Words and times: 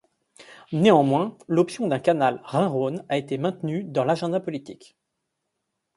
Néanmoins, 0.71 1.37
l'option 1.47 1.85
d'un 1.87 1.99
canal 1.99 2.41
Rhin-Rhônea 2.45 3.05
été 3.11 3.37
maintenue 3.37 3.83
dans 3.83 4.03
l'agenda 4.03 4.39
politique. 4.39 4.97